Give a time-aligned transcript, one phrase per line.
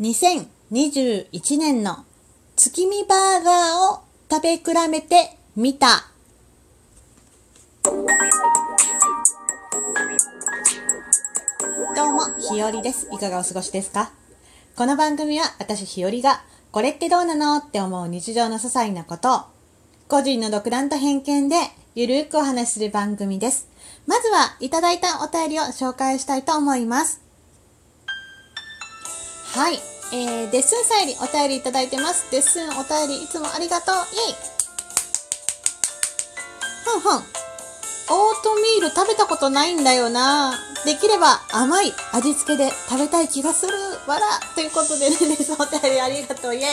[0.00, 2.04] 2021年の
[2.54, 5.88] 月見バーガーを食べ比べてみた。
[11.96, 13.08] どうも、ひよりです。
[13.12, 14.12] いかがお過ごしですか？
[14.76, 19.40] この番組は私ひよりが、これってどうなのって思う日常の些細なことを、
[20.06, 21.56] 個人の独断と偏見で
[21.96, 23.66] ゆるくお話しする番組です。
[24.06, 27.20] まずは、いただいたお便りを紹介したいと思います。
[29.54, 29.80] はい。
[30.10, 32.30] えー、デッスンさんよりお便りいただいてます。
[32.30, 33.94] デッスンお便りいつもありがとう。
[33.94, 34.36] イェイ
[36.84, 37.16] ふんふん。
[38.10, 40.58] オートミール食べたことないんだよな。
[40.86, 43.72] できれば甘い味付けで食べたい気がする。
[44.06, 44.40] わら。
[44.54, 46.54] ということでね、デッスンお便りありがとう。
[46.54, 46.64] イェイ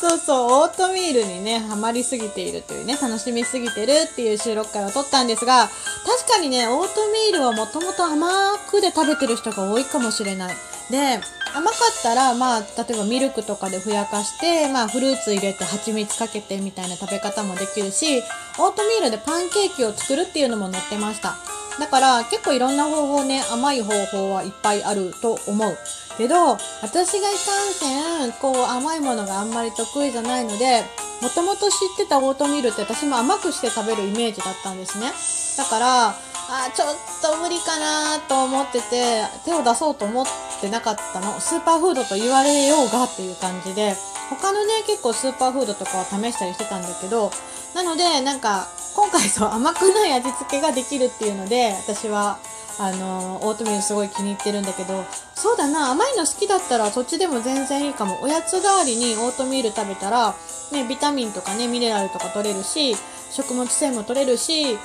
[0.00, 5.68] そうそう、オートミールにね、ハマりすぎているというね、楽しみすぎてるっていう収録会を撮ったんですが、
[6.04, 10.56] 確かにね、オートミールはもともと甘くで食べてる人が多いかもしれない。
[10.92, 11.20] で、
[11.54, 18.18] 甘かったら、まあ、例えばミルクとかでふやかして、まあ、フルーツ入れて蜂蜜かけてみたいな食べ方もできるし、
[18.58, 21.36] オートミールでパンケーキを作るっていうのも載ってました。
[21.80, 25.78] だから、結構いろんな方法ね、甘い方法はいっぱいあると思う。
[26.18, 30.84] けど、私がいかんせん、こう、甘いものがあんまり得意じゃないので、
[31.22, 35.10] もともと知ってたオートミールって私も甘くして食べるイメージだったんですね。
[35.56, 36.88] だから、あちょっ
[37.22, 41.38] と無理かなと思ってて、手を出そうと思ってなかったの。
[41.40, 43.94] スーパーフードと言われようがっていう感じで、
[44.30, 47.30] 他のね、結構スーパーフードとかは試したりしてたんだけど、
[47.74, 52.38] なので、なんか、今回そう甘くない味付けができるっていうので、私は、
[52.78, 55.04] あのオートミールすごい気に入ってるんだけど、
[55.34, 58.22] そうだな、甘いの好きだったらそっちでも全然いいかも。
[58.22, 60.34] おやつ代わりにオートミール食べたら、
[60.72, 62.96] ね、ビタミンとかね、ミネラルとか取れるし、
[63.32, 64.78] 食物繊維も取れるし、下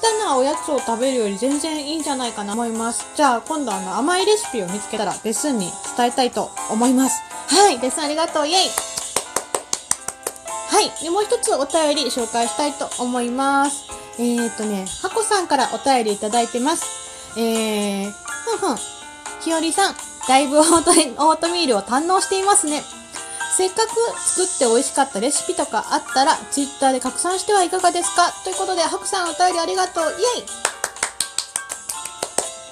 [0.00, 3.06] 手なおやつを食べるより全然いいんじゃないかなと思います。
[3.14, 7.22] じゃあ今度あの甘いレシピを見つけたらレッスンに伝えたいと思います。
[7.54, 8.56] はい、レッスンありがとう、イェイ
[10.70, 10.90] はい。
[11.02, 13.84] で、もう一つお便り紹介したいと思います。
[14.18, 17.38] えー、っとね、ハコさんからお便りいただいてます。
[17.38, 18.76] えー、ふんふん。
[19.40, 19.94] ひよりさん、
[20.28, 22.82] だいぶオートミールを堪能していますね。
[23.56, 28.32] せっかく作って美味しかったレシピとかあったら、ツイッターで拡散してはいかがですか？
[28.44, 30.04] ということで、ハコさんお便りありがとう。
[30.04, 30.46] イェイ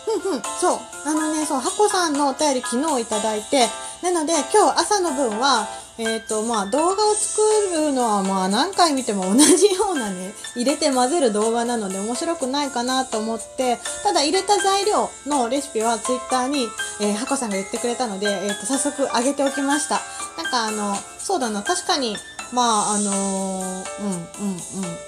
[0.06, 0.78] ふんふん、そう。
[1.04, 3.68] あのね、そう、ハコさんのお便り昨日いただいて、
[4.02, 5.68] なので今日朝の分は、
[5.98, 7.42] えっ、と、まあ動画を作
[7.74, 16.68] るのはまあ何回見ても同じようなね、入れて混ぜる動画なので面白くないかなと思って、ただ入れた材料のレシピはツイッターに、
[17.00, 20.00] えー、ハコさんが言ってくれたので、えっ、と、早速上げておきました。
[20.38, 22.16] なんかあの、そうだな、確かに、
[22.52, 24.56] まあ、あのー、うん、うん、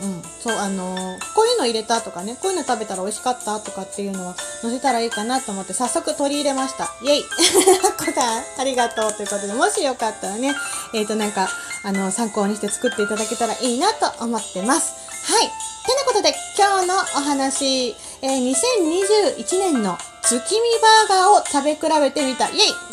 [0.03, 0.23] うん、うん。
[0.41, 6.93] そう、あのー、こういうの入れたとかね、こういうの食べたら美味しかったとかっていうのは載せたらいいかなと思って早速取り入れました。
[7.03, 7.23] イェイ
[7.81, 10.53] ハコさん、 ありがとうということで、もしよかったらね、
[10.93, 11.49] えっ、ー、と、なんか、
[11.85, 14.95] あの、参考にして作っていただけたらいいなと思ってます。
[15.33, 15.47] はい。
[15.87, 20.61] てなことで、今日のお話、え、2021年の月見
[21.09, 22.49] バーガーを食べ比べてみた。
[22.49, 22.90] イェイ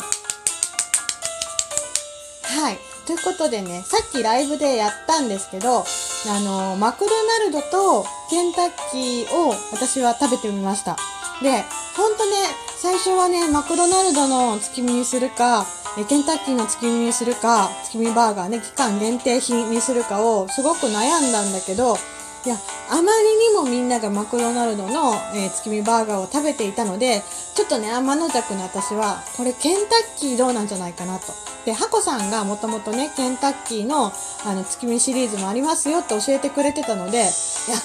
[2.58, 2.78] はい。
[3.06, 10.96] ということでね、さっきライブでやったんですけど、あの、マクドナルドとケンタッキーを私は食べてみました。
[11.40, 11.62] で、
[11.96, 12.32] ほんとね、
[12.76, 21.96] 最初はね、マクドナルドの月見にするか、えケンタッキーの月見にするか、月見バーガーね、期間限定品にするかをすごく悩んだんだけど、
[22.44, 22.56] いや、
[22.90, 27.22] あまりにもみんながマクドナルドの、えー、月見バーガーを食べていたので、
[27.54, 31.32] ちょっとね、天の弱の私は、これケンタッキーどうなんじゃないかなと。
[31.64, 34.12] で、ハコさんがもともとね、ケンタッキーの、
[34.46, 37.26] あの、月見シリーズもありますよって教えてくれてたので、いや、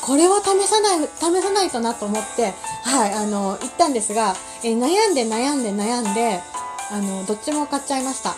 [0.02, 2.54] これは試さない、試さないとなと思って、
[2.84, 6.40] はい、あの、行ったんですが、えー、悩んで悩んで悩んで、
[6.92, 8.36] あの、どっちも買っちゃいました。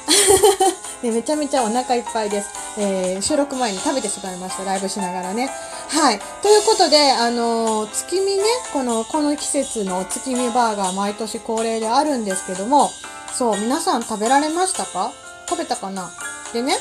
[1.04, 2.48] でめちゃめちゃお腹いっぱいです。
[2.78, 4.64] えー、収録前に食べてしまいました。
[4.64, 5.52] ライブしながらね。
[5.88, 6.20] はい。
[6.42, 12.90] ということで、あのー、月見ね、この、この季節の月見バーガー毎年恒例であるんですけども、
[13.34, 15.14] そう、皆さん食べられましたか？
[15.48, 16.12] 食べたかな？
[16.54, 16.76] でね、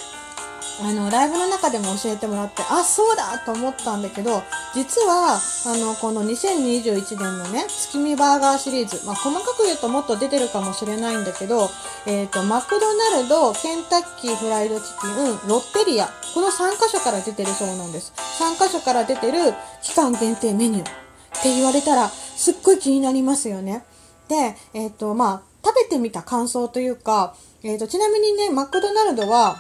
[0.80, 4.42] あの、ライブの中でも教えてもらって、あ、そうだと思ったんだけど、
[4.74, 11.68] 実は、あの、この2021年のね、月見バーガーシリーズ、まあ、細かく言うともっと出てるかもしれないんだけど、
[12.06, 18.12] えっ、ー、と、マクドナルド、ケンタッキーフライドチキン、ロッテリア、この3箇所から出てるそうなんです。
[18.40, 23.84] 3箇所から出てる期間限定メニューって言われたら、すっごい気になりますよね。
[24.28, 29.56] で、えっ、ー、と、まあ、食べてみた感想というか、えっ、ー、と、ちなみにね、マクドナルドは、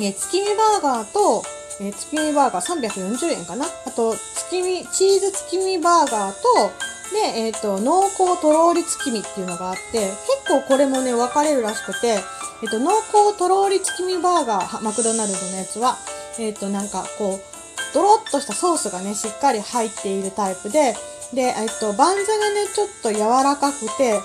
[0.00, 1.42] え、月見バーガーと、
[1.80, 6.70] え、月見バーガー340円かなあと、月見、チーズ月見バーガーと、
[7.12, 10.10] で、えっ、と、濃厚とろーり月見っていうのがあって、
[10.42, 12.20] 結構これもね、分かれるらしくて、
[12.62, 15.96] えっ、と、濃厚とろーり月見バーガー、マクドナルドのやつは、
[16.38, 20.94] えっ、と、なんかこう、ドロッとしたソースがね、しっかり入っているタイプで、
[21.32, 24.20] で、えっと、バンズがね、ちょっと柔らかくて、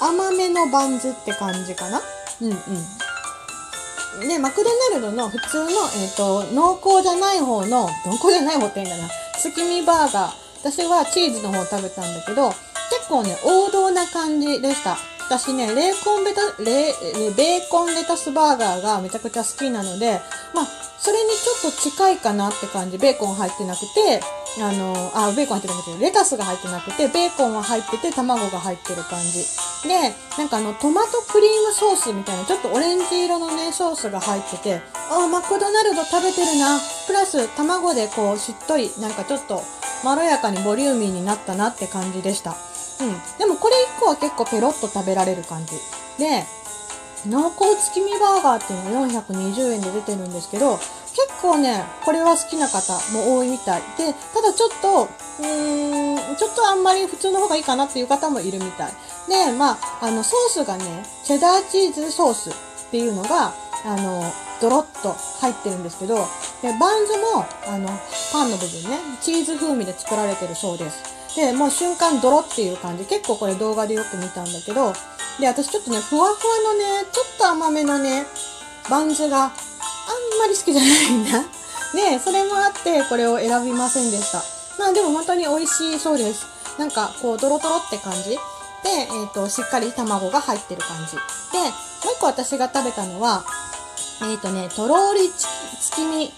[0.00, 2.00] 甘めのバンズって感じかな
[2.40, 2.56] うんうん。
[4.18, 10.32] で、マクドナルドの普通の、えっ、と、濃厚じゃない方の、濃厚じゃない方って言うんだな、月見バーガー。
[10.60, 12.48] 私はチーズの方を食べたんだけど、
[12.90, 14.96] 結構ね、王道な感じでした。
[15.30, 20.20] 私ね、レーコンベタ、レー、ベーコンレタスバーガーがめちゃくちゃ好きなので、
[20.52, 20.66] まあ、
[20.98, 22.98] それにちょっと近いかなって感じ。
[22.98, 24.20] ベーコン入ってなくて、
[24.60, 29.46] あの、あ、ベーコン入ってなくて、レタスが入ってなくて、ベーコンは入ってて、卵が入ってる感じ。
[29.84, 36.78] で、なんかあの、トマトクリームソースみたいな、ちょっとオレンジ色のね、ソースが入ってて、ああ、マクドナルド食べてるな。
[37.06, 39.62] プラス、卵でこう、しっとり、なんかちょっと、
[40.04, 42.56] まろやかにボリューミーになったなって感じでした。
[43.00, 43.38] うん。
[43.38, 45.72] でもこれ1個は結構ペロッと食べられる感じ。
[46.18, 46.46] で、
[47.26, 53.82] 濃厚月見バーガーっていうのが420円で出てるんですけど、結構ね、これは好きな方も多いみたい。
[53.98, 55.08] で、ただちょっと、
[55.40, 58.92] うーん、ちょっとあんまり普通の方がいいかなっていう方もいるみたい。
[59.28, 62.52] で、まあ、あの、ソースがね、チェダーチーズソースっ
[62.90, 63.52] ていうのが、
[63.84, 64.22] あの、
[64.60, 66.26] ドロッと入ってるんですけど、
[66.62, 67.88] で、バンズも、あの、
[68.32, 71.19] パンの部分ね、チーズ風味で作られてるそうです。
[71.36, 73.04] で、もう瞬間ドロっていう感じ。
[73.04, 74.92] 結構これ動画でよく見たんだけど、
[75.38, 78.24] で、私ちょっとね、ふわふわのね、ちょっと甘めのね、
[78.88, 79.50] バンズがあん
[80.38, 81.44] まり好きじゃないんだ。
[81.94, 84.42] で、 それもあって、これを選びませんでした。
[84.78, 86.46] まあでも本当に美味しいそうです。
[86.78, 88.30] なんか、こう、ドロドロって感じ。
[88.30, 88.38] で、
[88.88, 91.12] えっ、と、しっかり卵が入ってる感じ。
[91.52, 91.70] で、もう
[92.16, 93.44] 一個私が食べたのは、
[94.22, 95.46] えっ、とね、とろーりチ
[95.80, 96.32] 月見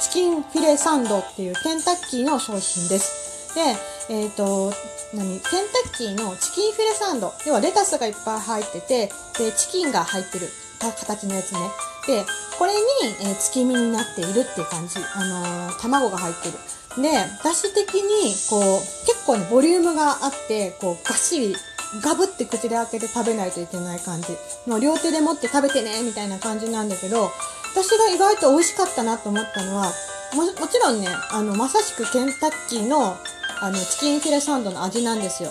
[0.00, 3.27] チキンフィレサンドっていうケンタッキーの商品です。
[3.58, 3.74] で、
[4.08, 4.72] えっ、と、
[5.12, 5.40] 何？
[5.40, 7.34] ケンタッキーのチキンフィレサンド。
[7.44, 10.46] 要はレタスがいっぱい入ってて、で、チキンが入ってる
[10.78, 11.58] 形のやつね。
[12.06, 12.24] で、
[12.56, 12.78] これに、
[13.22, 14.98] えー月見になっているっていう感じ。
[14.98, 17.02] あのー卵が入ってる。
[17.02, 21.56] で、私的に、こう、結構ね、ボリュームがあって、こう、がっしり、
[22.02, 24.36] ガブって口で開けて食べないといけない感じ。
[24.66, 27.30] もう両手で持って食べてね、みたいな感じなんだけど、
[27.74, 29.92] 私が意外と美味しかったなと思ったのは、
[30.34, 33.16] も、もちろんね、あの、まさしくケンタッキーの、
[33.60, 35.50] あの、チキンフィレサンドの味なんですよ。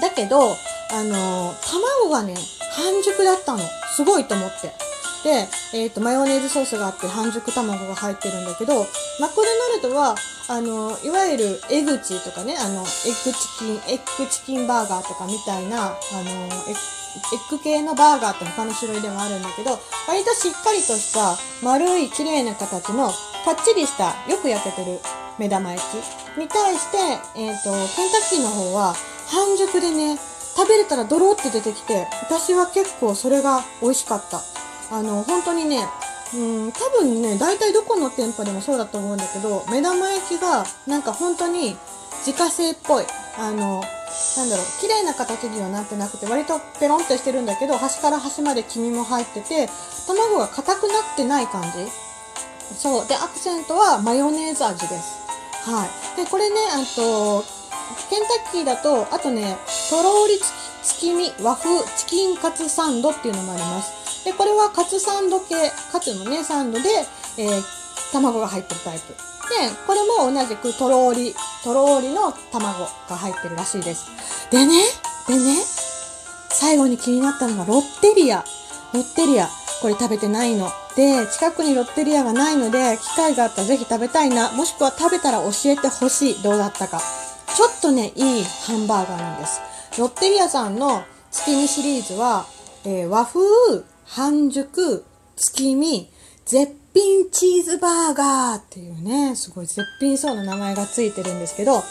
[0.00, 0.56] だけど、
[0.90, 2.34] あの卵がね、
[2.72, 3.60] 半熟だったの。
[3.96, 4.72] すごいと思って。
[5.24, 8.86] で、えっ、と、マヨネーズソースがあって半熟卵が入ってるんだけど、
[9.20, 10.14] マクドナルドは、
[10.48, 16.98] あの、いわゆるエグチとかね、あの、エッグチキン、エッグチキンバーガーとかみたいな、あの、エッ
[17.32, 23.10] エッグ系のバーガーって他の種類でもあるんだけど、割としっかりとした丸い綺麗な形の
[23.44, 25.00] パッチリしたよく焼けてる
[25.38, 26.98] 目玉焼きに対して、
[27.36, 28.94] えっ、と、ケンタッキーの方は
[29.26, 30.18] 半熟でね、
[30.56, 34.40] 食べれたらドローって出てきて、私は結構それが美味しかった。
[34.90, 35.86] あの、本当にね、
[36.34, 41.76] うん、多分ね、大体どこの店舗でもそうだと思うんだけど、目玉焼きがなんか本当に
[42.26, 43.04] 自家製っぽい。
[43.38, 43.82] あの、
[44.36, 49.68] なんだろう、綺麗な形にはなってなくて、割とペロンとしてるんだけど、端から端まで黄身も入ってて、
[50.06, 51.68] 卵が硬くなってない感じ。
[52.76, 53.06] そう。
[53.06, 55.17] で、アクセントはマヨネーズ味です。
[55.68, 56.16] はい。
[56.16, 57.44] で、これね、あと、
[58.08, 59.56] ケンタッキーだと、あとね、
[59.90, 60.40] とろーり
[60.82, 64.24] 月見和風チキンカツサンドっていうのもあります。
[64.24, 65.54] で、これはカツサンド系、
[65.92, 66.88] カツのね、サンドで、
[67.36, 67.78] えー
[68.12, 69.08] 卵が入ってるタイプ。
[69.08, 69.14] で、
[69.86, 74.06] これも同じくとろーり、とろーりの卵が入ってるらしいです。
[74.50, 74.82] でね、
[75.26, 75.56] でね、
[76.50, 78.44] 最後に気になったのがロッテリア。
[78.92, 79.48] ロッテリア。
[79.80, 80.70] これ食べてないの。
[80.98, 84.50] で、近くにロッテリアがないので、機会があったらぜひ食べたいな。
[84.50, 86.42] もしくは食べたら教えてほしい。
[86.42, 87.00] どうだったか。
[87.56, 89.60] ちょっとね、いいハンバーガーなんです。
[89.96, 92.46] ロッテリアさんの月見シリーズは、
[92.84, 93.38] えー和風、
[94.06, 95.04] 半熟、
[95.36, 96.10] 月見、
[96.44, 101.84] 絶品チーズバーガーっていうね、すごい絶品そうな名前がついてるんですけど、1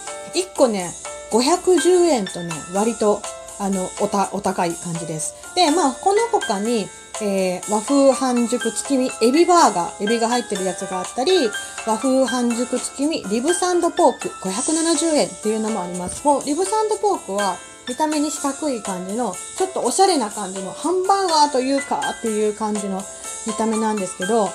[0.57, 0.91] 個ね、
[1.31, 3.21] 510円とね、割と、
[3.59, 5.35] あの、おた、お高い感じです。
[5.55, 6.87] で、まあ、この他に、
[7.21, 11.49] えー和風半熟月見エビバーガー、エビが入ってるやつがあったり、
[11.85, 16.23] 和風半熟月見リブサンドポーク570円っていうのもあります。
[16.25, 23.03] もうリブサンドポークは見た目に四角い感じの、ちょっとおしゃれな感じのハンバーガーというかっていう感じの
[23.47, 24.49] 見た目なんですけど、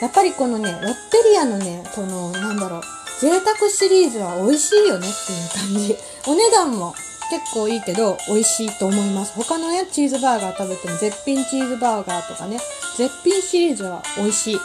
[0.00, 2.82] やっぱりこのね、ロッテリアのね、この、なんだろう、
[3.20, 5.96] 贅沢シリーズは美味しいよねっていう感じ。
[6.26, 6.92] お値段も
[7.32, 9.32] 結構いいけど、美味しいと思います。
[9.32, 12.58] 他のね、チーズバーガー食べても絶品チーズバーガーとかね、
[12.98, 14.54] 絶品シリーズは美味しい。
[14.54, 14.60] で、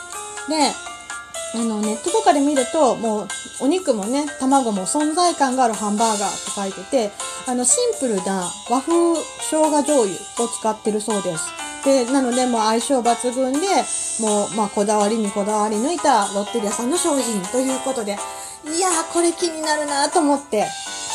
[1.55, 3.27] あの、ネットとかで見ると、もう、
[3.61, 7.11] お肉もね、卵も存在感があるハンバーガーと書いてて、
[7.47, 11.45] あの、シンプルな和風生姜醤油を使ってるそうです。
[11.85, 13.59] で、なので、もう相性抜群で、
[14.19, 18.17] もう、まあ、こだわりにこだわり抜いたロッテリアさんの商品ということで、
[18.65, 20.67] いやー、これ気になるなと思って、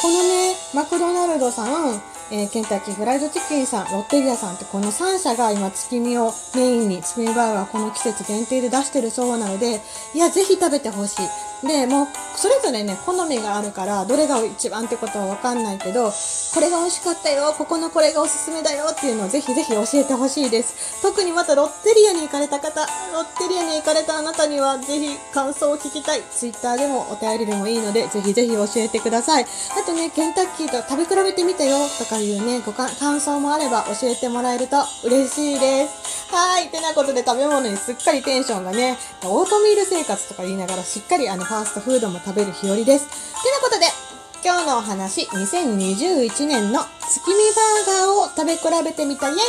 [0.02, 9.80] このね、マクドナルドさん、えー、ケンタッキーフライドチキンさん、ロッテリアさんってこの3社が今月見をメインに月見バーガーこの季節限定で出してるそうなので、
[10.12, 11.51] いや、ぜひ食べてほしい。
[11.62, 16.12] で、もう、それぞれね、好みがあるから、どれが一番ってことはわかんないけど、
[16.54, 21.00] これが美味しかったよ、ここのこれがおすすめだよっていうのをぜひぜひ教えてほしいです。
[21.02, 22.80] 特にまたロッテリアに行かれた方、
[23.12, 26.22] ロッテリアに行かれたあなたにはぜひ感想を聞きたい。
[26.30, 29.44] ツイッターでもお便りでもいいので、ぜひぜひ教えてください。
[29.44, 32.90] あとね、ケンタッキーと食べ比べてみたよとかいうね、ご感
[33.20, 36.26] 想もあれば教えてもらえると嬉しいです。
[36.34, 36.68] はい。
[36.68, 43.06] てなことで食べ物にすっかりテンションがね、オートミール生活とか言いながらしっかりあのファーストフードも食べる日和です。
[43.44, 43.84] てなことで、
[44.42, 49.44] 今日のお話、2021年の月見バーガーを食べ比べてみたイェイは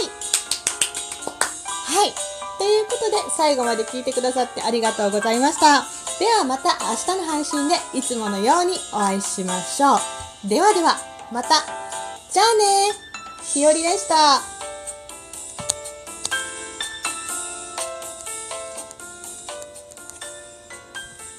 [2.06, 2.14] い。
[2.58, 5.86] ということで、最後まで聞いてくださってありがとうございました。
[6.20, 10.00] ではまた明日の配信でいつものようにお会いしましょう。
[10.50, 10.98] ではでは、
[11.32, 11.64] また。
[12.30, 12.92] じゃあね
[13.42, 14.53] ひよりでした。